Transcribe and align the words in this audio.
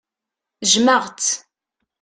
Jjmeɣ-tt. 0.71 1.29